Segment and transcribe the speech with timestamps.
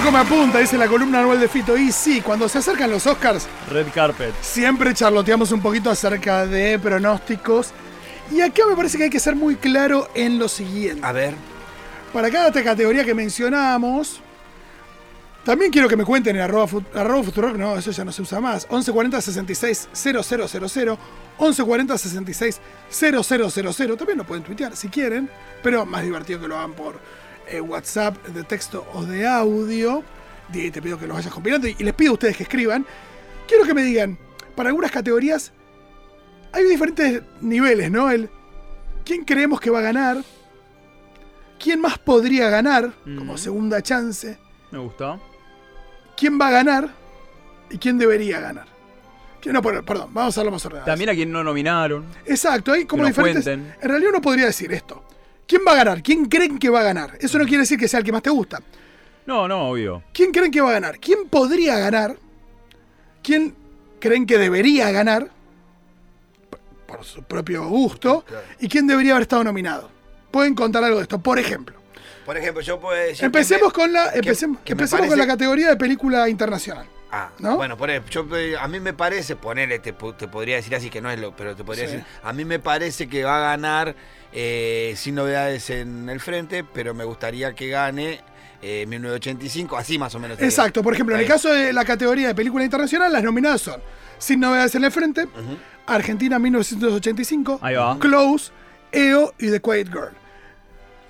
[0.00, 1.76] Churco me apunta, dice la columna anual de Fito.
[1.76, 4.32] Y sí, cuando se acercan los Oscars, Red Carpet.
[4.40, 7.68] siempre charloteamos un poquito acerca de pronósticos.
[8.30, 11.04] Y acá me parece que hay que ser muy claro en lo siguiente.
[11.06, 11.34] A ver.
[12.14, 14.22] Para cada categoría que mencionamos,
[15.44, 18.22] también quiero que me cuenten en arroba, fut- arroba Futurock, no, eso ya no se
[18.22, 18.66] usa más.
[18.70, 20.22] 1140 66 000,
[21.38, 23.96] 1140 66 000.
[23.98, 25.28] También lo pueden tuitear si quieren,
[25.62, 26.98] pero más divertido que lo hagan por
[27.50, 30.02] eh, WhatsApp de texto o de audio.
[30.52, 32.84] Y te pido que los vayas compilando y les pido a ustedes que escriban.
[33.46, 34.18] Quiero que me digan,
[34.56, 35.52] para algunas categorías
[36.52, 38.10] hay diferentes niveles, ¿no?
[38.10, 38.28] El
[39.04, 40.18] quién creemos que va a ganar,
[41.58, 43.38] quién más podría ganar como Mm.
[43.38, 44.38] segunda chance,
[44.70, 45.18] Me gusta.
[46.16, 46.90] quién va a ganar
[47.70, 48.66] y quién debería ganar.
[49.40, 50.86] Que- No, per- perdón, vamos a hablar más ordenado.
[50.86, 52.04] También a quien no nominaron.
[52.26, 53.44] Exacto, hay como nos diferentes.
[53.44, 53.74] cuenten.
[53.80, 55.02] En realidad uno podría decir esto.
[55.50, 56.00] ¿Quién va a ganar?
[56.00, 57.18] ¿Quién creen que va a ganar?
[57.20, 58.60] Eso no quiere decir que sea el que más te gusta.
[59.26, 60.04] No, no, obvio.
[60.12, 61.00] ¿Quién creen que va a ganar?
[61.00, 62.16] ¿Quién podría ganar?
[63.20, 63.56] ¿Quién
[63.98, 65.28] creen que debería ganar?
[66.86, 68.24] Por su propio gusto.
[68.60, 69.90] ¿Y quién debería haber estado nominado?
[70.30, 71.18] Pueden contar algo de esto.
[71.20, 71.74] Por ejemplo,
[72.24, 73.18] Por ejemplo, yo puedo decir.
[73.18, 76.86] que empecemos me- con la, empecemos, que empecemos con la categoría de película internacional.
[77.12, 77.56] Ah, ¿no?
[77.56, 80.90] Bueno, por ejemplo, yo, eh, a mí me parece, ponele, te, te podría decir así
[80.90, 81.92] que no es lo, pero te podría Sí.
[81.96, 83.96] decir, a mí me parece que va a ganar
[84.32, 88.20] eh, sin novedades en el frente, pero me gustaría que gane
[88.62, 90.40] eh, 1985, así más o menos.
[90.40, 93.80] Exacto, por ejemplo, en el caso de la categoría de película internacional, las nominadas son
[94.18, 95.26] Sin novedades en el frente.
[95.86, 97.98] Argentina 1985, Ahí va.
[97.98, 98.52] Close,
[98.92, 100.10] EO y The Quiet Girl.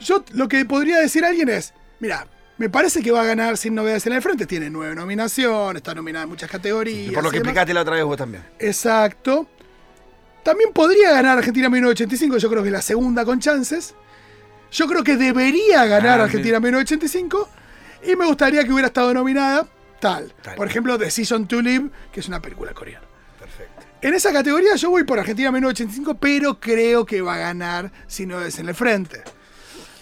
[0.01, 2.27] Yo lo que podría decir a alguien es, mira,
[2.61, 5.95] me parece que va a ganar Sin novedades en el frente, tiene nueve nominaciones, está
[5.95, 7.15] nominada en muchas categorías.
[7.15, 8.45] Por lo que y explicaste la otra vez vos también.
[8.59, 9.49] Exacto.
[10.43, 13.95] También podría ganar Argentina 1985, yo creo que es la segunda con chances.
[14.71, 17.49] Yo creo que debería ganar Ah, Argentina 1985
[18.05, 19.67] y me gustaría que hubiera estado nominada
[19.99, 20.35] tal.
[20.43, 20.57] Tal.
[20.57, 23.07] Por ejemplo, Decision to Live, que es una película coreana.
[23.39, 23.87] Perfecto.
[24.03, 28.27] En esa categoría yo voy por Argentina 1985, pero creo que va a ganar si
[28.27, 29.23] no es en el frente.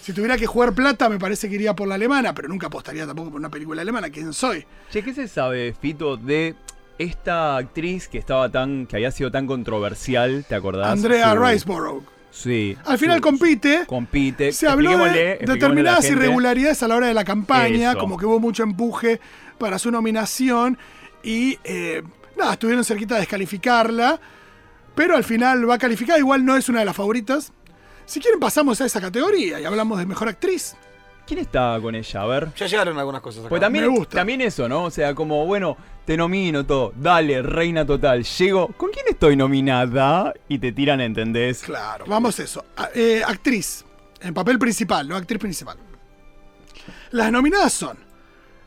[0.08, 3.06] Si tuviera que jugar plata, me parece que iría por la alemana, pero nunca apostaría
[3.06, 4.08] tampoco por una película alemana.
[4.08, 4.64] ¿Quién soy?
[4.91, 6.54] Che, ¿qué se sabe, Fito, de
[6.98, 8.86] esta actriz que estaba tan.
[8.86, 10.92] que había sido tan controversial, ¿te acordás?
[10.92, 12.02] Andrea Su- Riceborough.
[12.30, 12.74] Sí.
[12.86, 13.84] Al final compite.
[13.86, 14.50] compite.
[14.52, 17.98] Se habló de a determinadas irregularidades a la hora de la campaña, Eso.
[18.00, 19.20] como que hubo mucho empuje
[19.58, 20.78] para su nominación
[21.22, 22.02] y eh,
[22.38, 24.19] nada, estuvieron cerquita de descalificarla,
[24.94, 27.52] pero al final va a calificar, igual no es una de las favoritas.
[28.08, 30.74] Si quieren pasamos a esa categoría y hablamos de mejor actriz.
[31.26, 32.22] ¿Quién está con ella?
[32.22, 32.48] A ver.
[32.56, 33.50] Ya llegaron algunas cosas acá.
[33.50, 34.16] Pues también, Me gusta.
[34.16, 34.84] también eso, ¿no?
[34.84, 35.76] O sea, como, bueno,
[36.06, 36.94] te nomino todo.
[36.96, 38.24] Dale, reina total.
[38.24, 38.69] Llego.
[38.69, 40.32] ¿Con quién estoy nominada?
[40.48, 41.60] Y te tiran, ¿entendés?
[41.62, 42.64] Claro, vamos a eso.
[42.78, 43.84] A- eh, actriz,
[44.22, 45.76] en papel principal, no actriz principal.
[47.10, 47.98] Las nominadas son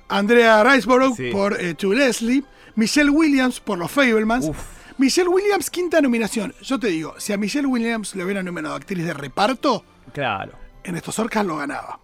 [0.08, 1.32] Andrea Riceborough Sí.
[1.32, 2.44] por eh, To Leslie,
[2.76, 4.46] Michelle Williams por Los Fablemans.
[4.50, 4.58] Uf.
[5.02, 6.54] Michelle Williams, quinta nominación.
[6.62, 10.52] Yo te digo, si a Michelle Williams le hubieran nominado actriz de reparto, Claro.
[10.84, 12.00] en estos Orcas lo ganaba.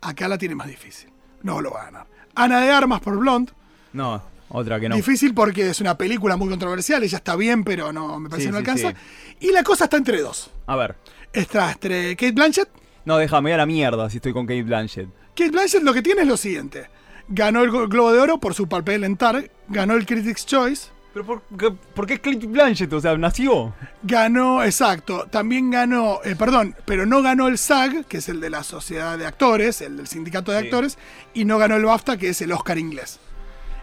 [0.00, 1.10] Acá la tiene más difícil.
[1.42, 2.06] No lo va a ganar.
[2.34, 3.52] Ana de Armas por Blonde.
[3.92, 4.96] No, otra que no.
[4.96, 7.02] Difícil porque es una película muy controversial.
[7.02, 9.00] Ella está bien, pero no me parece Sí, que no sí, alcanza.
[9.40, 10.50] Y la cosa está entre dos.
[10.66, 10.96] A ver.
[11.34, 12.68] Está entre Kate Blanchett
[13.04, 15.08] No, déjame a la mierda si estoy con Kate Blanchett.
[15.36, 16.88] Kate Blanchett lo que tiene es lo siguiente.
[17.28, 20.88] Ganó el Glo- Globo de Oro por su papel en Tar, ganó el Critics' Choice,
[21.12, 22.92] ¿Pero por qué, por qué Kate Blanchett?
[22.92, 23.74] O sea, nació.
[24.02, 28.48] ganó, exacto, también ganó, eh, perdón, pero no ganó el SAG, que es el de
[28.50, 30.66] la Sociedad de Actores, el del Sindicato de Sí.
[30.66, 30.98] Actores,
[31.34, 33.18] y no ganó el BAFTA, que es el Oscar inglés.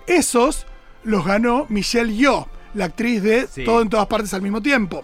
[0.07, 0.65] Esos
[1.03, 3.65] los ganó Michelle Yeoh, la actriz de Sí.
[3.65, 5.03] Todo en todas partes al mismo tiempo.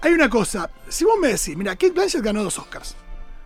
[0.00, 2.96] Hay una cosa, si vos me decís, mira, Kate Blanchett ganó dos Oscars.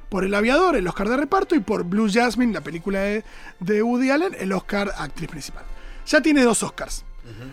[0.08, 3.24] Por El Aviador, el Oscar de reparto, y por Blue Jasmine, la película de,
[3.60, 5.64] de Woody Allen, el Oscar actriz principal.
[6.06, 7.04] Ya tiene dos Oscars.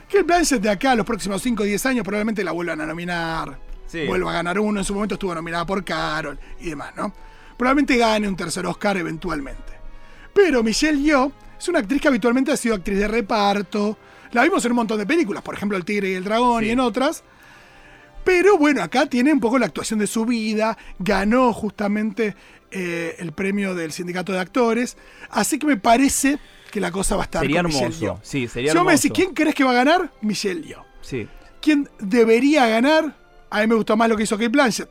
[0.07, 2.85] Kate Blanchett de acá a los próximos 5 o 10 años probablemente la vuelvan a
[2.85, 3.57] nominar.
[3.87, 4.05] Sí.
[4.05, 4.79] Vuelva a ganar uno.
[4.79, 7.13] En su momento estuvo nominada por Carol y demás, ¿no?
[7.57, 9.73] Probablemente gane un tercer Oscar eventualmente.
[10.33, 13.97] Pero Michelle Yeoh es una actriz que habitualmente ha sido actriz de reparto.
[14.31, 16.67] La vimos en un montón de películas, por ejemplo El Tigre y el Dragón Sí.
[16.67, 17.23] y en otras.
[18.25, 20.77] Pero bueno, acá tiene un poco la actuación de su vida.
[20.99, 22.35] Ganó justamente
[22.71, 24.97] eh, el premio del sindicato de actores.
[25.29, 26.39] Así que me parece
[26.71, 28.01] que la cosa va a estar Sería con Michelle hermoso.
[28.01, 28.19] Yeoh.
[28.23, 29.03] Sí, sería si vos me hermoso.
[29.07, 30.11] decís, ¿quién crees que va a ganar?
[30.21, 30.83] Michelle Yeoh.
[31.01, 31.27] Sí.
[31.61, 33.15] ¿Quién debería ganar?
[33.49, 34.89] A mí me gustó más lo que hizo Kate Blanchett.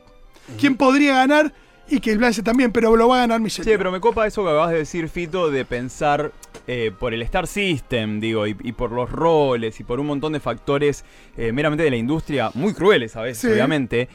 [0.59, 1.53] ¿Quién podría ganar?
[1.87, 3.77] Y Kate Blanchett también, pero lo va a ganar Michelle Sí, Yeoh.
[3.77, 6.31] pero me copa eso que acabas de decir, Fito, de pensar
[6.67, 10.33] eh, por el Star System, digo, y, y por los roles y por un montón
[10.33, 11.05] de factores
[11.37, 13.47] eh, meramente de la industria, muy crueles a veces, Sí.
[13.47, 14.07] obviamente.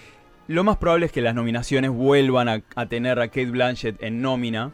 [0.48, 4.20] Lo más probable es que las nominaciones vuelvan a, a tener a Kate Blanchett en
[4.20, 4.72] nómina.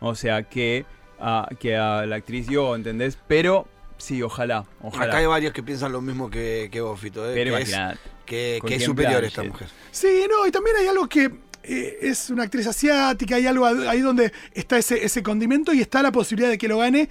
[0.00, 0.84] O sea, que
[1.18, 3.18] a, que a la actriz yo, ¿entendés?
[3.26, 3.66] Pero
[3.96, 5.06] sí, ojalá, ojalá.
[5.06, 7.28] Acá hay varios que piensan lo mismo que, que vos, Fito.
[7.28, 7.32] ¿eh?
[7.34, 9.28] Pero que, es, que, es superior Blanchett.
[9.30, 9.66] esta mujer.
[9.90, 11.28] Sí, no, y también hay algo que
[11.68, 16.02] eh, es una actriz asiática, hay algo ahí donde está ese, ese condimento y está
[16.02, 17.08] la posibilidad de que lo gane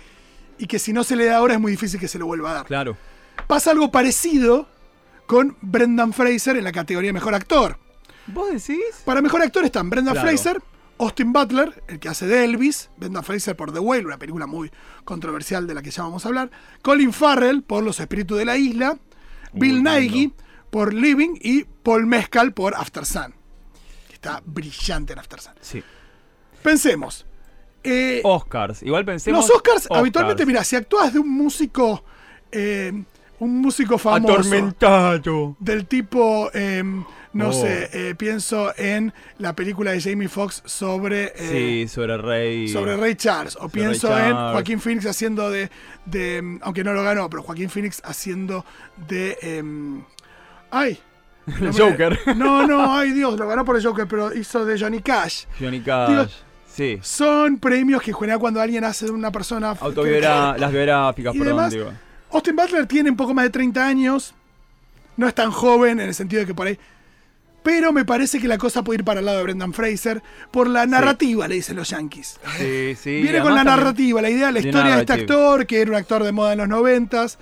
[0.57, 2.51] y que si no se le da ahora es muy difícil que se lo vuelva
[2.51, 2.65] a dar.
[2.65, 2.97] Claro.
[3.47, 4.67] Pasa algo parecido
[5.27, 7.77] con Brendan Fraser en la categoría Mejor Actor.
[8.27, 8.83] ¿Vos decís?
[9.05, 10.27] Para Mejor Actor están Brendan Claro.
[10.27, 10.61] Fraser,
[10.97, 14.71] Austin Butler, el que hace de Elvis, Brendan Fraser por The Whale, una película muy
[15.03, 16.49] controversial de la que ya vamos a hablar,
[16.81, 18.97] Colin Farrell por Los Espíritus de la Isla,
[19.53, 19.83] Bill.
[19.83, 20.33] Nighy
[20.69, 23.33] por Living y Paul Mescal por After Sun.
[24.27, 25.53] Está brillante en After Sun.
[25.61, 25.83] Sí.
[26.61, 27.25] Pensemos.
[27.83, 28.83] eh, Oscars.
[28.83, 29.47] Igual pensemos.
[29.47, 32.03] los Oscars, habitualmente, mira, si actúas de un músico,
[32.51, 32.91] eh,
[33.39, 35.55] un músico famoso Atormentado.
[35.59, 36.83] del tipo, eh,
[37.33, 37.53] no Oh.
[37.53, 42.67] sé, eh, pienso en la película de Jamie Foxx sobre, eh, Sí, sobre Rey.
[42.67, 44.33] sobre Ray Charles, o Sobre pienso en.
[44.33, 45.69] Joaquín Phoenix haciendo de,
[46.05, 48.65] de, mm, aunque no lo ganó, pero Joaquín Phoenix haciendo
[49.07, 50.03] de, em,
[50.71, 50.99] ay,
[51.61, 52.19] El Joker.
[52.35, 55.45] No, no, ay Dios, lo ganó por el Joker, pero hizo de Johnny Cash.
[55.59, 56.09] Johnny Cash.
[56.09, 56.25] Digo,
[56.73, 56.99] sí.
[57.01, 61.33] Son premios que en general cuando alguien hace de una persona que- Autobiografía, las biográficas,
[61.35, 61.91] Y perdón, demás, digo.
[62.31, 64.33] Austin Butler tiene un poco más de 30 años.
[65.15, 66.77] No es tan joven en el sentido de que por ahí.
[67.63, 70.21] Pero me parece que la cosa puede ir para el lado de Brendan Fraser
[70.51, 72.39] por la narrativa, le dicen los yankees.
[72.57, 73.21] Sí, sí.
[73.21, 76.23] Viene con la narrativa, la idea, la historia de este actor, que era un actor
[76.23, 77.37] de moda en los noventas,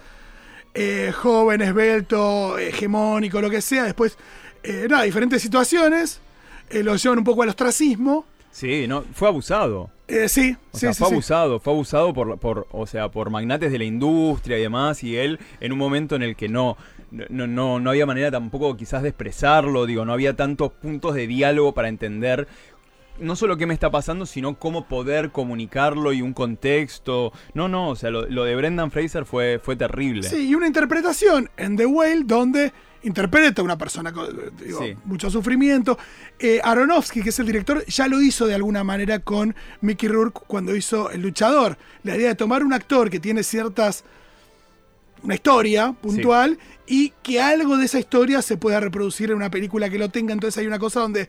[0.75, 3.86] eh, joven, esbelto, hegemónico, lo que sea.
[3.86, 4.18] Después,
[4.63, 6.19] eh, nada, diferentes situaciones,
[6.69, 8.25] eh, lo llevan un poco al ostracismo.
[8.51, 9.89] Sí, no, fue abusado.
[10.07, 11.13] Eh, sí, O sí, sea, sí, fue sí.
[11.13, 15.18] abusado, fue abusado por, por, o sea, por magnates de la industria y demás, y
[15.18, 16.77] él en un momento en el que no,
[17.12, 21.27] no, no, no había manera tampoco quizás de expresarlo, digo, no había tantos puntos de
[21.27, 22.48] diálogo para entender
[23.19, 27.31] no solo qué me está pasando, sino cómo poder comunicarlo y un contexto.
[27.53, 30.23] No, no, o sea, lo, lo de Brendan Fraser fue, fue terrible.
[30.23, 32.73] Sí, y una interpretación en The Whale donde
[33.03, 34.27] interpreta a una persona con
[34.57, 34.95] digo, Sí.
[35.06, 35.97] mucho sufrimiento.
[36.39, 40.41] Eh, Aronofsky, que es el director, ya lo hizo de alguna manera con Mickey Rourke
[40.47, 41.77] cuando hizo El Luchador.
[42.03, 44.03] La idea de tomar un actor que tiene ciertas.
[45.25, 46.57] Una historia puntual
[46.88, 50.33] y que algo de esa historia se pueda reproducir en una película que lo tenga.
[50.33, 51.27] Entonces hay una cosa donde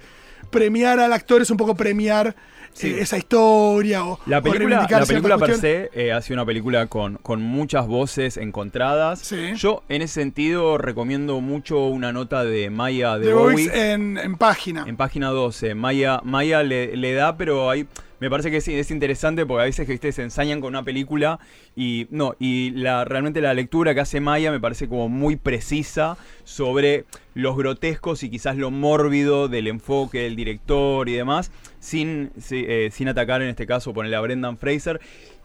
[0.51, 2.37] premiar al actor es un poco premiar
[2.73, 2.89] Sí.
[2.89, 6.89] eh, esa historia o, La película, la película per se eh, ha sido una película
[6.89, 9.21] con, con muchas voces encontradas.
[9.21, 9.55] Sí.
[9.57, 13.93] Yo, en ese sentido, recomiendo mucho una nota de Maya de De Bowie.
[13.93, 14.85] En, en página.
[14.87, 17.87] En página 12, Maya, Maya le, le da, pero ahí
[18.21, 20.83] me parece que es, es interesante porque a veces que ustedes se ensañan con una
[20.83, 21.39] película
[21.75, 26.17] y no, y la, realmente la lectura que hace Maya me parece como muy precisa
[26.45, 31.50] sobre los grotescos y quizás lo mórbido del enfoque del director y demás,
[31.81, 35.00] sin, sí, eh, sin atacar en este caso ponerle a Brendan Fraser.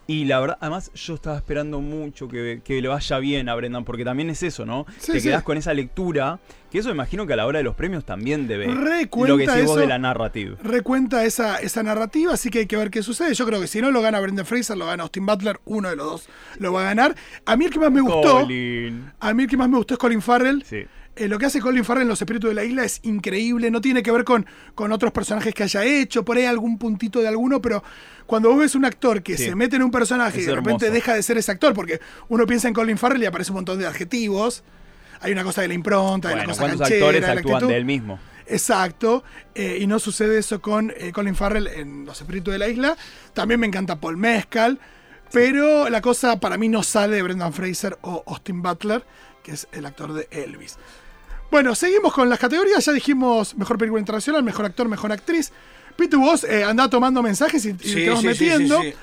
[0.08, 3.86] Y la verdad, además yo estaba esperando mucho que, que le vaya bien a Brendan,
[3.86, 4.86] porque también es eso, ¿no?
[4.98, 5.28] Sí, Te sí.
[5.28, 6.40] quedás con esa lectura,
[6.72, 9.46] que eso imagino que a la hora de los premios también debe Recuenta lo que
[9.48, 10.58] decís vos de la narrativa.
[10.64, 13.34] recuenta esa, esa narrativa, así que hay que ver qué sucede.
[13.34, 15.96] Yo creo que si no lo gana Brendan Fraser, lo gana Austin Butler, uno de
[15.98, 17.16] los dos lo va a ganar.
[17.46, 19.12] A mí el que más me gustó, Colin.
[19.20, 20.64] a mí el que más me gustó es Colin Farrell.
[20.66, 20.86] Sí.
[21.18, 23.82] Eh, lo que hace Colin Farrell en Los Espíritus de la Isla es increíble, no
[23.82, 27.28] tiene que ver con, con otros personajes que haya hecho, por ahí algún puntito de
[27.28, 27.84] alguno, pero
[28.26, 29.44] cuando vos ves un actor que Sí.
[29.44, 30.94] se mete en un personaje Es y de repente hermoso.
[30.94, 32.00] deja de ser ese actor, porque
[32.30, 34.64] uno piensa en Colin Farrell y aparece un montón de adjetivos,
[35.22, 37.56] hay una cosa de la impronta, de la cosa ¿cuántos canchera, actores de la actúan
[37.56, 37.72] actitud.
[37.72, 38.20] de él mismo?
[38.48, 39.24] Exacto,
[39.56, 42.98] eh, y no sucede eso con eh, Colin Farrell en Los Espíritus de la Isla.
[43.34, 44.78] También me encanta Paul Mescal,
[45.32, 49.04] pero la cosa para mí no sale de Brendan Fraser o Austin Butler,
[49.44, 50.78] que es el actor de Elvis.
[51.50, 52.84] Bueno, seguimos con las categorías.
[52.86, 55.52] Ya dijimos mejor película internacional, mejor actor, mejor actriz.
[55.98, 58.82] Pitu, vos eh, andá tomando mensajes y, y Sí, te vas sí, metiendo.
[58.82, 58.96] sí, sí.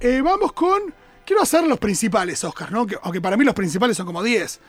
[0.00, 0.94] Eh, vamos con.
[1.26, 2.86] Quiero hacer los principales Oscars, ¿no?
[2.86, 4.60] Que- aunque para mí los principales son como 10.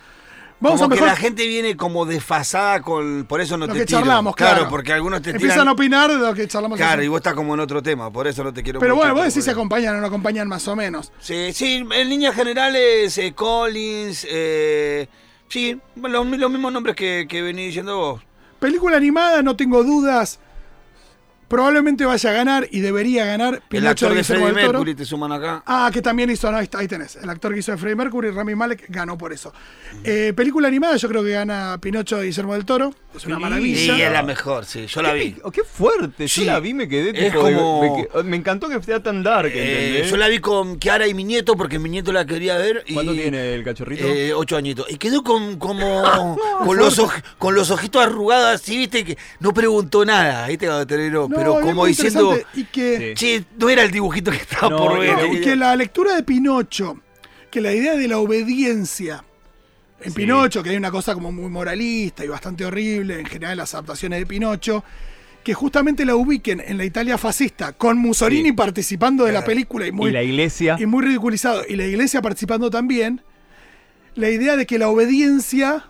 [0.59, 1.07] Vamos como a que mejor.
[1.09, 3.25] la gente viene como desfasada con.
[3.25, 3.99] Por eso no Lo te que tiro.
[3.99, 4.67] charlamos, claro.
[4.69, 5.67] porque algunos te Empiezan tiran.
[5.67, 6.77] a opinar de lo que charlamos.
[6.77, 7.05] Claro, así.
[7.05, 9.25] y vos estás como en otro tema, por eso no te quiero Pero bueno, vos
[9.25, 11.11] decís si acompañan o no acompañan más o menos.
[11.19, 15.07] Sí, sí, en líneas generales, eh, Collins, eh,
[15.49, 18.21] sí, los, los mismos nombres que, que venís diciendo vos.
[18.59, 20.39] Película animada, no tengo dudas.
[21.47, 24.51] Probablemente vaya a ganar y debería ganar El Pinocho actor de Freddie.
[24.53, 25.61] Mercury te suman acá.
[25.65, 27.15] Ah, que también hizo, no, ahí, está, ahí tenés.
[27.17, 29.53] El actor que hizo de Freddie Mercury, Rami Malek, ganó por eso.
[30.03, 32.93] Eh, película animada, yo creo que gana Pinocho de Guillermo del Toro.
[33.15, 34.07] Es una Sí, Sí, maravilla.
[34.07, 35.35] es la mejor, sí, yo la vi.
[35.43, 36.41] Oh, qué fuerte, Sí.
[36.45, 37.43] yo la vi, me quedé Es tipo.
[37.43, 41.23] como- Me, encantó que sea tan dark, Eh, yo la vi con Kiara y mi
[41.23, 42.83] nieto porque mi nieto la quería ver.
[42.87, 44.05] Y, ¿Cuánto tiene el cachorrito?
[44.05, 44.87] Eh, ocho añitos.
[44.89, 46.03] Y quedó con, como
[46.65, 51.34] con, los oj- con los ojitos arrugados así, viste, que no preguntó nada, viste, cuando.
[51.43, 52.37] No, pero como diciendo.
[52.53, 53.39] Y que, Sí.
[53.39, 55.13] che, no era el dibujito que estaba No, por ver.
[55.13, 56.99] no, y que la lectura de Pinocho,
[57.51, 59.23] que la idea de la obediencia
[60.01, 60.15] en Sí.
[60.15, 64.19] Pinocho, que hay una cosa como muy moralista y bastante horrible en general las adaptaciones
[64.19, 64.83] de Pinocho,
[65.43, 68.53] que justamente la ubiquen en la Italia fascista, con Mussolini Sí.
[68.55, 70.75] participando de la película y muy, y la iglesia.
[70.79, 73.21] y muy ridiculizado, y la iglesia participando también,
[74.15, 75.85] la idea de que la obediencia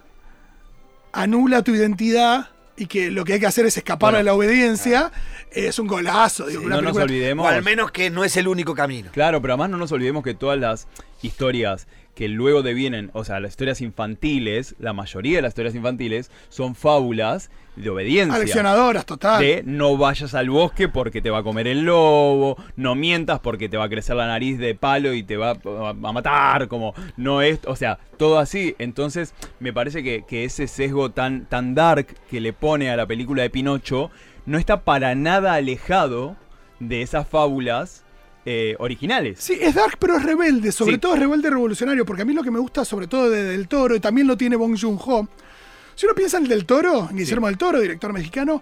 [1.13, 4.33] anula tu identidad y que lo que hay que hacer es escapar Bueno, de la
[4.33, 5.11] obediencia,
[5.51, 6.47] es un golazo.
[6.47, 7.45] digo, Sí, una no nos olvidemos.
[7.45, 9.09] O al menos que no es el único camino.
[9.13, 10.87] Claro, pero además no nos olvidemos que todas las
[11.21, 16.31] historias que luego devienen, o sea, las historias infantiles, la mayoría de las historias infantiles
[16.47, 18.37] son fábulas de obediencia.
[18.37, 19.41] Aleccionadoras, total.
[19.41, 23.67] De no vayas al bosque porque te va a comer el lobo, no mientas porque
[23.67, 27.41] te va a crecer la nariz de palo y te va a matar, como no
[27.41, 28.75] es, o sea, todo así.
[28.79, 33.05] Entonces, me parece que, que ese sesgo tan, tan dark que le pone a la
[33.05, 34.09] película de Pinocho
[34.45, 36.37] no está para nada alejado
[36.79, 38.04] de esas fábulas
[38.45, 39.39] eh, originales.
[39.39, 40.71] Sí, es dark, pero es rebelde.
[40.71, 40.97] Sobre Sí.
[40.99, 42.05] todo es rebelde revolucionario.
[42.05, 44.37] Porque a mí lo que me gusta, sobre todo de Del Toro, y también lo
[44.37, 45.27] tiene Bong Joon-ho.
[45.95, 48.61] Si uno piensa en Del Toro, Guillermo del Toro, director mexicano,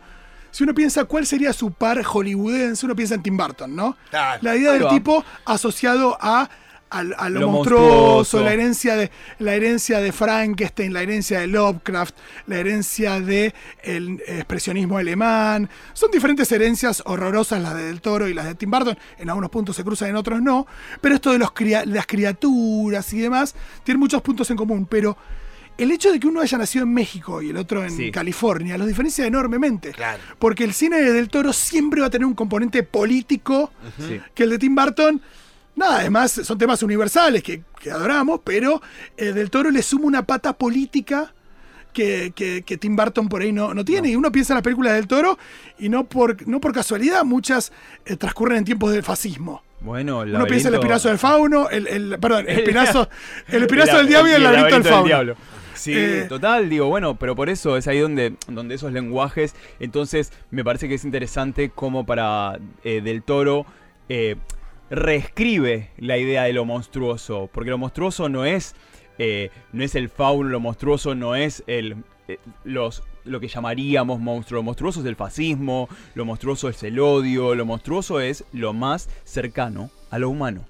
[0.51, 3.97] si uno piensa cuál sería su par hollywoodense, uno piensa en Tim Burton, ¿no?
[4.11, 4.39] Claro.
[4.43, 4.91] La idea Ahí del va.
[4.91, 6.47] tipo asociado a,
[6.93, 8.41] a lo, Lo monstruoso, monstruoso.
[8.43, 12.15] la herencia de la herencia de Frankenstein, la herencia de Lovecraft,
[12.47, 15.69] la herencia de el expresionismo alemán.
[15.93, 18.97] Son diferentes herencias horrorosas las de Del Toro y las de Tim Burton.
[19.17, 20.67] En algunos puntos se cruzan, en otros no.
[21.01, 24.85] Pero esto de los cria- las criaturas y demás tiene muchos puntos en común.
[24.85, 25.17] Pero
[25.77, 28.11] el hecho de que uno haya nacido en México y el otro en Sí.
[28.11, 29.91] California los diferencia enormemente.
[29.91, 30.21] Claro.
[30.37, 33.71] Porque el cine de Del Toro siempre va a tener un componente político
[34.07, 34.21] Sí.
[34.35, 35.21] que el de Tim Burton.
[35.75, 38.81] Nada, además son temas universales que, que adoramos, pero
[39.17, 41.33] eh, Del Toro le suma una pata política
[41.91, 44.09] que, que- que Tim Burton por ahí no, no tiene.
[44.09, 45.37] Y uno piensa en las películas del Toro
[45.79, 47.71] y no por, no por casualidad, muchas
[48.05, 49.63] eh, transcurren en tiempos del fascismo.
[49.81, 53.09] Bueno, el Uno piensa en el espinazo del fauno, el, el- perdón, el espinazo,
[53.47, 55.35] el espinazo El- del diablo y el laberinto del fauno.
[55.75, 60.31] Sí, Eh, total, digo, bueno, pero por eso es ahí donde, donde esos lenguajes, entonces
[60.51, 63.65] me parece que es interesante como para eh, Del Toro
[64.07, 64.35] eh,
[64.93, 68.75] reescribe la idea de lo monstruoso, porque lo monstruoso no es,
[69.17, 71.97] eh, no es el fauno, lo monstruoso no es el,
[72.27, 76.99] eh, los, lo que llamaríamos monstruo, lo monstruoso es el fascismo, lo monstruoso es el
[76.99, 80.65] odio, lo monstruoso es lo más cercano a lo humano.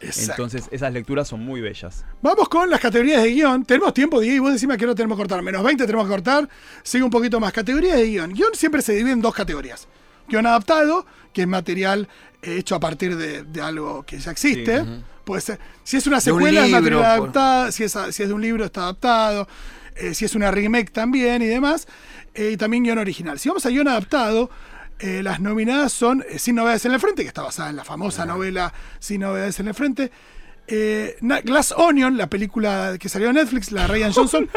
[0.00, 0.32] Exacto.
[0.32, 2.06] Entonces esas lecturas son muy bellas.
[2.22, 3.66] Vamos con las categorías de guion.
[3.66, 5.42] Tenemos tiempo, Diego, y vos decime que no tenemos que cortar.
[5.42, 6.48] Menos 20 tenemos que cortar.
[6.82, 7.52] Sigue un poquito más.
[7.52, 8.32] Categorías de guion.
[8.32, 9.86] Guión siempre se divide en dos categorías.
[10.28, 12.08] Guión adaptado, que es material
[12.42, 14.84] eh, hecho a partir de, de algo que ya existe.
[14.84, 15.02] Sí.
[15.24, 15.58] Puede ser.
[15.84, 17.72] Si es una un secuela, es material por- adaptado.
[17.72, 19.46] Si es, si es de un libro, está adaptado.
[19.96, 21.86] Eh, si es una remake también y demás.
[22.34, 23.38] Eh, y también guion original.
[23.38, 24.48] Si vamos a guion adaptado,
[25.00, 27.84] eh, las nominadas son eh, Sin Novedades en el Frente, que está basada en la
[27.84, 30.10] famosa novela Sin Novedades en el Frente.
[30.70, 34.48] Eh, Glass Onion, la película que salió en Netflix, la Ryan Johnson,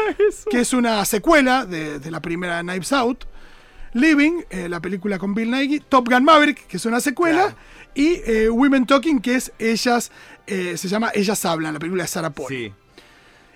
[0.50, 3.24] que es una secuela de, de la primera Knives Out.
[3.94, 5.80] Living, eh, la película con Bill Nighy.
[5.80, 7.42] Top Gun Maverick, que es una secuela.
[7.42, 7.56] Claro.
[7.94, 10.10] Y eh, Women Talking, que es Ellas,
[10.46, 12.48] eh, se llama Ellas Hablan, la película de Sarah Paul.
[12.48, 12.72] Sí.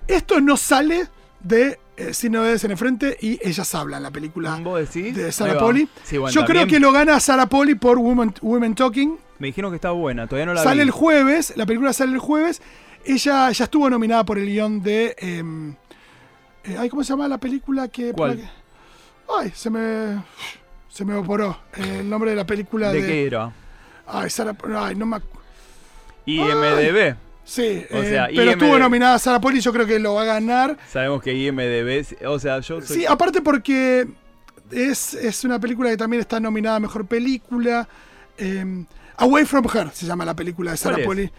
[0.06, 1.08] Esto no sale
[1.40, 1.78] de
[2.12, 5.58] Sin Novedades en el Frente y Ellas Hablan, la película de Sarah.
[5.58, 5.88] Poli.
[6.04, 9.16] Sí, bueno, Yo creo que lo gana Sarah Poli por Women, Women Talking.
[9.38, 10.88] Me dijeron que estaba buena, todavía no la Sale vi.
[10.88, 12.62] el jueves, la película sale el jueves.
[13.04, 15.14] Ella ya estuvo nominada por el guion de.
[15.18, 15.74] em,
[16.90, 18.12] ¿Cómo se llama la película que.
[18.12, 18.50] ¿Cuál?
[19.38, 20.22] Ay, se me.
[20.88, 23.06] Se me evaporó eh, el nombre de la película ¿De de.
[23.06, 23.52] qué era?
[24.06, 24.56] Ay, Sarah.
[24.76, 25.18] Ay, no me.
[26.26, 27.16] IMDB.
[27.44, 28.52] Sí, O eh, sea, pero IMDb.
[28.62, 30.76] estuvo nominada Sarah Poli, yo creo que lo va a ganar.
[30.90, 32.96] Sabemos que IMDB, o sea, yo soy...
[32.98, 34.08] Sí, aparte porque
[34.72, 37.88] es, es una película que también está nominada a Mejor Película.
[38.38, 38.84] eh,
[39.18, 41.30] Away From Her se llama la película de Sarah ¿Cuál es?
[41.30, 41.32] Poli.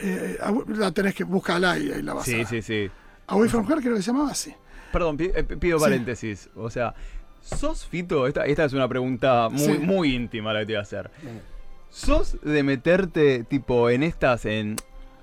[0.00, 2.90] Eh, aw- la tenés que buscarla y ahí la vas sí, a sí, sí.
[3.28, 4.54] Away from Her creo que se llamaba así.
[4.92, 5.84] Perdón, eh, pido Sí.
[5.84, 6.48] paréntesis.
[6.56, 6.94] O sea,
[7.42, 8.26] ¿sos Fito?
[8.26, 9.78] Esta, esta es una pregunta muy, Sí.
[9.78, 11.10] muy íntima la que te voy a hacer.
[11.90, 14.76] ¿Sos de meterte tipo en estas, en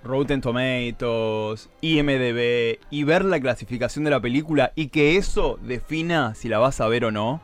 [0.03, 6.47] Rotten Tomatoes, IMDB y ver la clasificación de la película y que eso defina si
[6.47, 7.41] la vas a ver o no?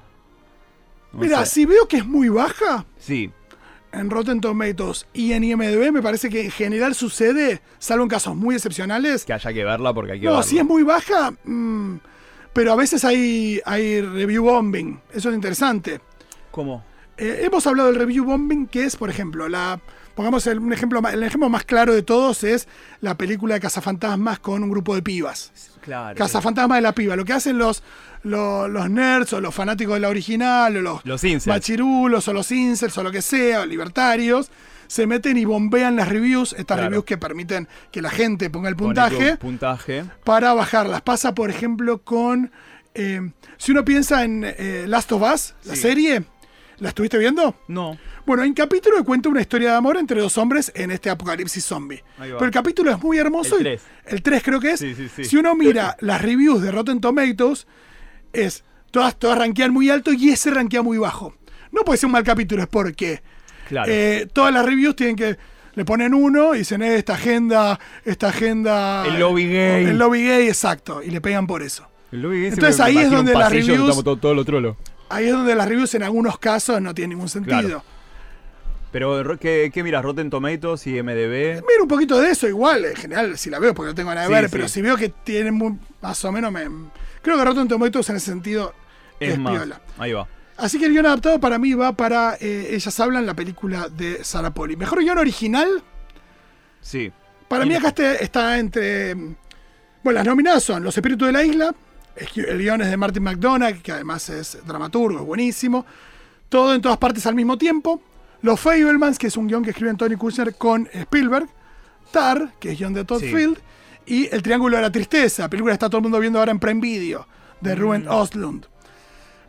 [1.12, 3.32] No Mira, si veo que es muy baja Sí,
[3.94, 8.36] en Rotten Tomatoes y en IMDb, me parece que en general sucede, salvo en casos
[8.36, 9.26] muy excepcionales.
[9.26, 10.44] que haya que verla porque hay que No, verla.
[10.44, 11.96] si es muy baja, mm,
[12.54, 15.00] pero a veces hay, hay review bombing.
[15.14, 16.00] Eso es interesante.
[16.52, 16.84] ¿Cómo?
[17.18, 19.80] Eh, hemos hablado del review bombing, que es, por ejemplo, la.
[20.16, 22.68] Pongamos el, un ejemplo, el ejemplo más claro de todos es
[23.00, 25.52] la película de Cazafantasmas con un grupo de pibas.
[25.82, 26.16] Claro.
[26.18, 27.16] Cazafantasmas de la piba.
[27.16, 27.84] Lo que hacen los,
[28.24, 31.48] los, los nerds o los fanáticos de la original o los, Los incels.
[31.48, 34.50] machirulos o los incels o lo que sea, o libertarios,
[34.88, 36.84] se meten y bombean las reviews, estas Claro.
[36.84, 40.04] reviews que permiten que la gente ponga el puntaje Puntaje.
[40.24, 41.02] para bajarlas.
[41.02, 42.52] Pasa, por ejemplo, con.
[42.94, 46.24] eh, si uno piensa en eh, Last of Us, la serie,
[46.82, 47.56] ¿la estuviste viendo?
[47.70, 47.98] No.
[48.26, 51.10] Bueno, hay un capítulo que cuenta una historia de amor entre dos hombres en este
[51.10, 52.04] apocalipsis zombie.
[52.18, 53.56] Pero el capítulo es muy hermoso.
[53.56, 53.82] El y- tres.
[54.06, 54.80] El 3 creo que es.
[54.80, 55.24] Sí, sí, sí.
[55.24, 57.66] Si uno mira las reviews de Rotten Tomatoes,
[58.34, 61.34] es todas, todas rankean muy alto y ese rankea muy bajo.
[61.72, 63.22] No puede ser un mal capítulo, es porque
[63.70, 63.90] Claro.
[63.92, 65.38] eh, todas las reviews tienen que.
[65.74, 69.06] Le ponen uno y dicen, eh, esta agenda, esta agenda.
[69.08, 69.86] El lobby gay.
[69.86, 71.02] El lobby gay, exacto.
[71.02, 71.88] Y le pegan por eso.
[72.12, 74.76] El lobby ese Entonces ahí es donde las reviews- todo, todo lo trolo.
[75.12, 77.60] Ahí es donde las reviews en algunos casos no tienen ningún sentido.
[77.60, 77.84] Claro.
[78.92, 80.04] Pero, ro- ¿qué, qué miras?
[80.04, 81.62] Rotten Tomatoes y MDB.
[81.66, 84.22] Mira un poquito de eso, igual, en general, si la veo, porque no tengo nada
[84.24, 84.50] de Sí, ver, sí.
[84.52, 86.68] pero si veo que tienen muy- más o menos, me,
[87.22, 88.74] creo que Rotten Tomatoes en ese sentido
[89.20, 89.54] es, Es más.
[89.54, 89.82] piola.
[89.98, 90.28] Ahí va.
[90.58, 94.24] Así que el guion adaptado para mí va para eh, Ellas Hablan, la película de
[94.24, 94.76] Sarah Poli.
[94.76, 95.82] Mejor guion original,
[96.82, 97.12] Sí.
[97.48, 99.16] para Y- mí acá está entre...
[99.16, 99.36] mm,
[100.04, 101.74] Bueno, las nominadas son Los Espíritus de la Isla,
[102.16, 105.86] el guion es de Martin McDonagh, que además es dramaturgo, es buenísimo.
[106.50, 108.02] Todo en todas partes al mismo tiempo.
[108.42, 111.48] Los Fablemans, que es un guion que escriben Tony Kushner con Spielberg.
[112.12, 113.32] Tar, que es guion de Todd Sí.
[113.34, 113.58] Field.
[114.06, 116.60] Y El Triángulo de la Tristeza, película que está todo el mundo viendo ahora en
[116.60, 117.26] Prime Video,
[117.62, 118.10] de Ruben Mm.
[118.10, 118.66] Oslund.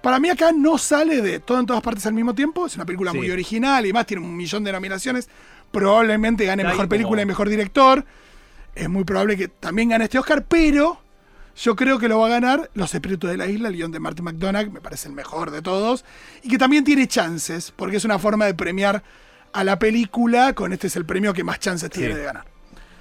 [0.03, 2.67] Para mí acá no sale de todo en todas partes al mismo tiempo.
[2.67, 3.19] Es una película Sí.
[3.19, 5.29] muy original y más tiene un millón de nominaciones.
[5.71, 8.05] Probablemente gane Está mejor película como- y mejor director.
[8.75, 11.01] Es muy probable que también gane este Oscar, pero
[11.57, 14.01] yo creo que lo va a ganar Los Espíritus de la Isla, el guion de
[14.01, 16.05] Martin McDonagh, me parece el mejor de todos.
[16.43, 19.03] Y que también tiene chances, porque es una forma de premiar
[19.53, 20.55] a la película.
[20.55, 22.19] Con este es el premio que más chances tiene Sí.
[22.19, 22.45] de ganar.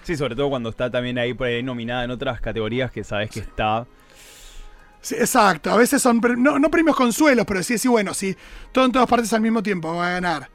[0.04, 3.30] Sí, sobre todo cuando está también ahí por ahí nominada en otras categorías que sabes
[3.30, 3.86] que está.
[5.00, 8.36] Sí, exacto, a veces son no, no premios consuelos, pero sí, sí, bueno, si
[8.72, 10.50] todo en todas partes al mismo tiempo va a ganar,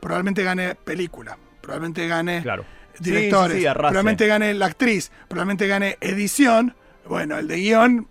[0.00, 2.64] probablemente gane película, probablemente gane Claro.
[3.00, 6.76] directores, Sí, sí, sí, probablemente gane la actriz, probablemente gane edición,
[7.08, 8.08] bueno, el de guion,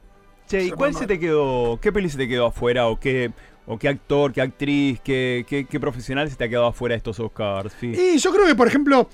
[0.48, 1.78] Che, ¿y cuál se te quedó?
[1.82, 2.88] ¿Qué peli se te quedó afuera?
[2.88, 3.32] ¿O qué,
[3.66, 6.98] o qué actor, qué actriz, qué, qué, qué profesional se te ha quedado afuera de
[6.98, 7.74] estos Oscars?
[7.80, 7.88] Sí.
[7.88, 9.10] y yo creo que, por ejemplo,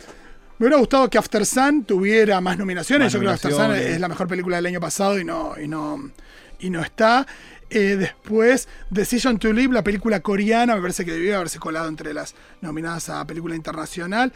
[0.59, 3.75] me hubiera gustado que After Sun tuviera más nominaciones, Más yo creo que After Sun
[3.75, 6.11] es la mejor película del año pasado y no, y no,
[6.59, 7.25] y no está.
[7.71, 12.13] Eh, después, Decision to Live, la película coreana, me parece que debió haberse colado entre
[12.13, 14.31] las nominadas a película internacional.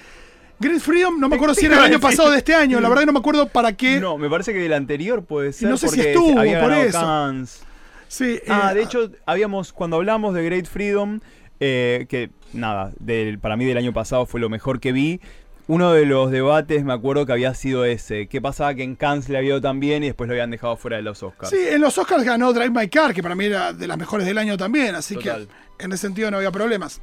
[0.59, 2.89] Great Freedom, no me acuerdo si era el año pasado o de este año, la
[2.89, 3.99] verdad que no me acuerdo para qué.
[3.99, 5.69] No, me parece que del anterior puede ser.
[5.69, 6.99] no sé si estuvo, había por eso.
[8.07, 11.19] Sí, Ah, eh, de hecho, habíamos, cuando hablamos de Great Freedom,
[11.59, 15.19] eh, que nada, del, para mí del año pasado fue lo mejor que vi.
[15.69, 18.27] Uno de los debates, me acuerdo que había sido ese.
[18.27, 20.77] ¿Qué pasaba que en Cannes le había ido tan bien y después lo habían dejado
[20.77, 21.49] fuera de los Oscars?
[21.49, 24.25] Sí, en los Oscars ganó Drive My Car, que para mí era de las mejores
[24.25, 25.49] del año también, así Total.
[25.77, 27.01] que en ese sentido no había problemas.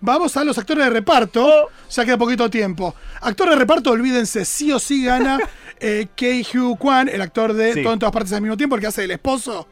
[0.00, 1.70] Vamos a los actores de reparto, Oh.
[1.90, 2.94] ya queda poquito tiempo.
[3.20, 5.38] Actor de reparto, olvídense, sí o sí gana
[5.80, 7.82] eh, Kei Hugh Kwan, el actor de Sí.
[7.82, 9.66] Todo en todas partes al mismo tiempo, el que hace del esposo.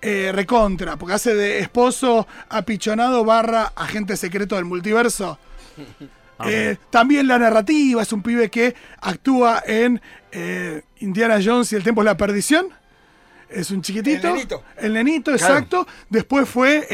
[0.00, 5.38] Eh, recontra, porque hace de esposo apichonado barra agente secreto del multiverso.
[6.38, 10.00] Ah, Eh, también la narrativa, es un pibe que actúa en
[10.32, 12.66] eh, Indiana Jones y el Templo de la Perdición.
[13.48, 14.26] Es un chiquitito.
[14.28, 14.62] El nenito.
[14.76, 15.54] El nenito, Claro.
[15.54, 15.86] exacto.
[16.10, 16.86] Después fue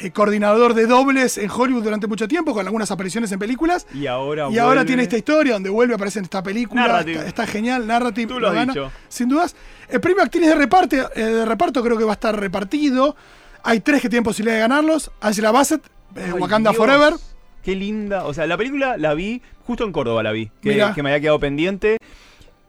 [0.00, 3.86] eh, coordinador de dobles en Hollywood durante mucho tiempo, con algunas apariciones en películas.
[3.92, 6.86] Y ahora Y ahora tiene esta historia donde vuelve a aparecer en esta película.
[6.86, 7.16] Narrative.
[7.18, 8.32] Está, está genial, Narrative.
[8.32, 8.90] Tú lo has dicho.
[9.08, 9.56] Sin dudas.
[9.88, 13.16] El premio actriz de reparto, eh, de reparto creo que va a estar repartido.
[13.62, 15.10] Hay tres que tienen posibilidad de ganarlos.
[15.20, 15.82] Angela Bassett,
[16.14, 16.78] eh, Wakanda Dios.
[16.78, 17.14] Forever.
[17.62, 18.24] Qué linda.
[18.24, 21.40] O sea, la película la vi, justo en Córdoba la vi, que, me había quedado
[21.40, 21.98] pendiente.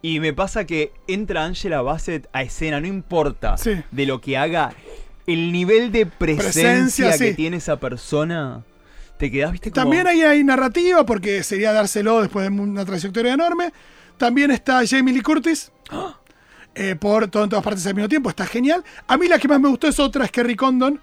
[0.01, 3.81] Y me pasa que entra Angela Bassett a escena, no importa Sí.
[3.91, 4.71] de lo que haga,
[5.33, 7.33] el nivel de presencia, Presencia, que sí.
[7.35, 8.63] tiene esa persona,
[9.17, 9.83] te quedás, viste, como...
[9.83, 13.71] También ahí hay narrativa, porque sería dárselo después de una trayectoria enorme.
[14.17, 15.71] También está Jamie Lee Curtis.
[16.75, 18.29] eh, por todo en todas partes al mismo tiempo.
[18.29, 18.83] Está genial.
[19.07, 20.99] A mí la que más me gustó es otra, es Kerry Condon,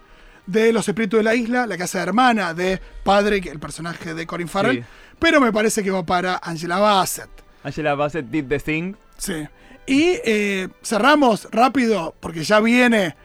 [0.47, 4.27] de Los Espíritus de la Isla, la casa de hermana de Padre, el personaje de
[4.27, 4.79] Corin Farrell.
[4.79, 4.85] Sí.
[5.19, 7.29] Pero me parece que va para Angela Bassett.
[7.65, 8.95] Angela Bassett did the thing.
[9.19, 9.47] Sí.
[9.87, 13.17] Y eh, cerramos rápido, porque ya viene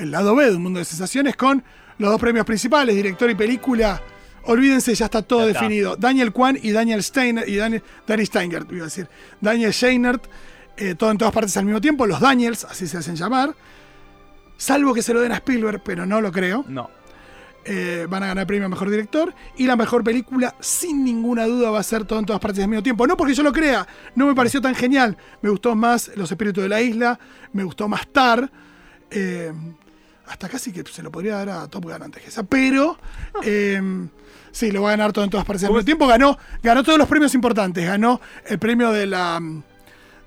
[0.00, 1.62] el lado B de un mundo de sensaciones con
[1.98, 4.02] los dos premios principales, director y película.
[4.44, 5.60] Olvídense, ya está todo Ya está.
[5.60, 5.96] definido.
[5.96, 9.08] Daniel Kwan y Daniel Steiner, y Daniel, Danny Steingert, iba a decir.
[9.40, 10.24] Daniel Scheinert,
[10.78, 12.06] eh, todo en todas partes al mismo tiempo.
[12.06, 13.54] Los Daniels, así se hacen llamar.
[14.56, 16.64] Salvo que se lo den a Spielberg, pero no lo creo.
[16.68, 16.90] No.
[17.66, 19.34] Eh, van a ganar premio a mejor director.
[19.58, 22.68] Y la mejor película, sin ninguna duda, va a ser todo en todas partes al
[22.70, 23.06] mismo tiempo.
[23.06, 25.16] No porque yo lo crea, no me pareció tan genial.
[25.42, 27.18] Me gustó más Los Espíritus de la Isla,
[27.52, 28.50] me gustó más Tar.
[29.10, 29.52] eh,
[30.30, 32.44] hasta casi que se lo podría dar a Top Gun antes que esa.
[32.44, 32.96] Pero
[33.42, 33.82] eh,
[34.52, 36.06] sí, lo va a ganar todo en todas partes al mismo tiempo.
[36.06, 37.84] Ganó, ganó todos los premios importantes.
[37.84, 39.40] Ganó el premio de la,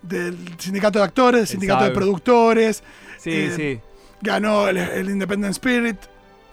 [0.02, 2.84] del sindicato de actores, del sindicato de productores.
[3.18, 3.80] Sí, eh, sí.
[4.22, 5.98] Ganó el, el Independent Spirit.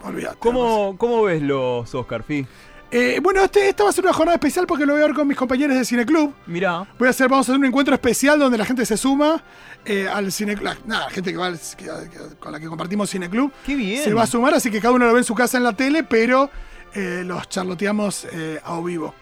[0.03, 0.37] Olvídate.
[0.39, 2.47] ¿Cómo, ¿Cómo ves los Oscar, Fi?
[2.93, 5.15] Eh, bueno, este, esta va a ser una jornada especial porque lo voy a ver
[5.15, 6.33] con mis compañeros de Cineclub.
[6.45, 6.85] Mirá.
[6.99, 9.41] Voy a hacer, vamos a hacer un encuentro especial donde la gente se suma
[9.85, 10.75] eh, al Cineclub.
[10.85, 14.03] Nada, la gente que va al- que- que- con la que compartimos Cineclub Qué bien.
[14.03, 15.71] se va a sumar, así que cada uno lo ve en su casa en la
[15.73, 16.49] tele, pero
[16.93, 19.15] eh, los charloteamos eh, a o vivo.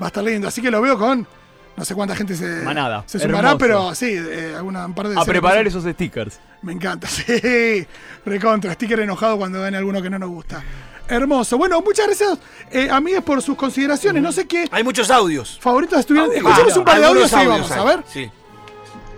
[0.00, 1.26] Va a estar lindo, así que lo veo con
[1.74, 3.02] no sé cuánta gente se, Manada.
[3.06, 3.58] se sumará, Hermoso.
[3.58, 6.38] pero sí, eh, alguna, un par de A preparar esos stickers.
[6.62, 7.86] Me encanta, sí.
[8.26, 10.62] Recontra, sticker enojado cuando gane alguno que no nos gusta.
[11.08, 11.56] Hermoso.
[11.58, 12.38] Bueno, muchas gracias,
[12.72, 14.22] eh, amigos, por sus consideraciones.
[14.22, 15.58] No sé qué Hay muchos audios.
[15.60, 16.30] favoritos estuvieron.
[16.30, 16.38] Audio.
[16.48, 17.78] Escuchamos Ah, un par de audios y vamos hay.
[17.80, 18.00] a ver.
[18.12, 18.30] Sí.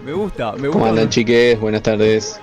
[0.05, 0.89] Me gusta, me ¿Cómo gusta.
[0.91, 1.59] andan chiques?
[1.61, 2.41] Buenas tardes.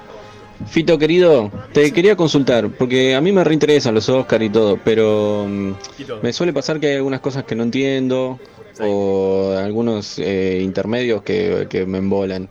[0.68, 5.46] Fito querido, te quería consultar, porque a mí me reinteresan los Oscar y todo, pero
[5.48, 6.20] mm, Y todo.
[6.24, 8.40] me suele pasar que hay algunas cosas que no entiendo
[8.80, 12.50] o algunos eh, intermedios que, que me embolan.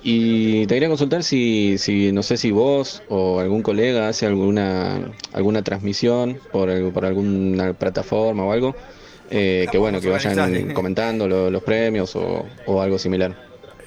[0.00, 5.12] Y te quería consultar si, si, no sé si vos o algún colega hace alguna,
[5.32, 8.76] alguna transmisión por, el- por alguna plataforma o algo,
[9.30, 13.36] eh, que bueno, que vayan comentando lo- los premios o, o algo similar.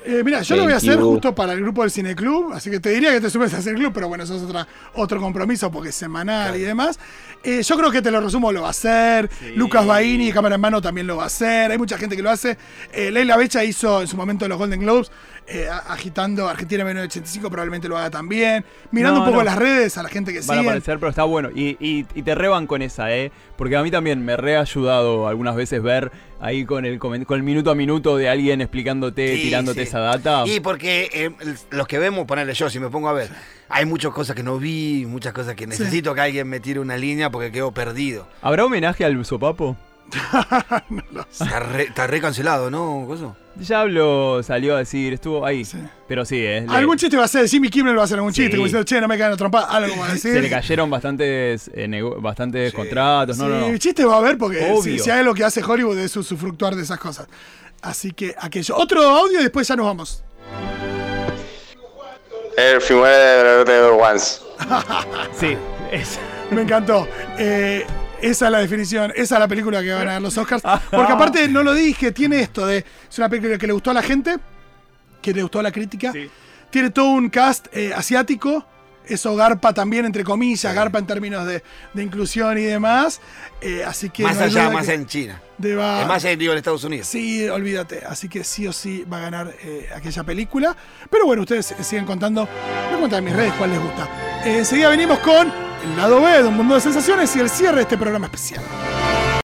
[0.04, 1.12] Eh, mira, yo lo voy a Thank hacer you.
[1.12, 3.94] justo para el grupo del Cineclub, así que te diría que te sumes al Cineclub,
[3.94, 7.00] pero bueno, eso es otra, otro compromiso porque es semanal y demás.
[7.44, 9.30] Eh, yo creo que te lo resumo, lo va a hacer.
[9.56, 11.72] Lucas Baini, cámara en mano, también lo va a hacer.
[11.72, 12.58] Hay mucha gente que lo hace.
[12.94, 15.12] Eh, Leila Becha hizo en su momento los Golden Globes,
[15.48, 18.64] eh, a- agitando Argentina 1985, probablemente lo haga también.
[18.92, 19.46] Mirando No, un poco no.
[19.46, 20.70] las redes, a la gente que Van a sigue.
[20.70, 21.50] aparecer, pero está bueno.
[21.54, 23.32] Y, y, y te reban con esa, ¿eh?
[23.58, 27.13] Porque a mí también me re ha ayudado algunas veces ver ahí con el, con
[27.15, 29.88] el minuto a minuto de alguien explicándote, Sí, tirándote sí.
[29.88, 30.43] esa data.
[30.45, 31.32] Y porque eh,
[31.69, 33.30] los que vemos, ponerle yo, si me pongo a ver,
[33.69, 36.97] hay muchas cosas que no vi, muchas cosas que necesito que alguien me tire una
[36.97, 38.27] línea porque quedo perdido.
[38.41, 39.77] ¿Habrá homenaje al sopapo?
[41.32, 43.06] Está re, está re cancelado, ¿no?
[43.08, 43.36] Coso?
[43.58, 45.64] Ya habló, salió a decir, estuvo ahí.
[45.66, 45.78] Sí.
[46.08, 46.66] Pero sí, ¿eh?
[46.68, 48.42] Le- Algún chiste va a hacer, Jimmy Kimmel va a hacer algún Sí.
[48.44, 50.34] chiste, como diciendo, che, no me caen a trompar, algo va a decir.
[50.34, 52.76] se le cayeron bastantes, eh, nego- bastantes Sí.
[52.76, 53.38] contratos.
[53.38, 53.68] No, sí, no, no.
[53.68, 55.04] el chiste va a haber porque si, Obvio.
[55.04, 57.28] si hay lo que hace Hollywood es su, fluctuar de esas cosas.
[57.82, 58.76] Así que aquello.
[58.78, 60.24] Otro audio y después ya nos vamos.
[62.58, 64.42] El firmware de Once.
[65.40, 65.58] Sí,
[65.92, 66.20] es.
[66.52, 67.08] Me encantó.
[67.38, 67.86] Eh,
[68.21, 70.63] esa es la definición, esa es la película que van a ganar los Oscars.
[70.91, 72.86] Porque aparte, no lo dije, tiene esto de.
[73.10, 74.38] Es una película que le gustó a la gente,
[75.21, 76.12] que le gustó a la crítica.
[76.12, 76.29] Sí.
[76.69, 78.65] Tiene todo un cast eh, asiático.
[79.03, 83.19] Eso garpa también, entre comillas, garpa en términos de, de inclusión y demás.
[83.60, 84.23] Eh, así que.
[84.23, 85.41] Más no allá, más que en China.
[85.57, 87.07] deba- Es más en digo, en Estados Unidos.
[87.07, 88.03] Sí, olvídate.
[88.07, 90.77] Así que sí o sí va a ganar eh, aquella película.
[91.10, 92.47] Pero bueno, ustedes eh, siguen contando.
[92.91, 94.07] Me cuentan en mis redes cuál les gusta.
[94.45, 95.51] Eh, enseguida venimos con
[95.84, 98.62] el lado B de un mundo de sensaciones y el cierre de este programa especial.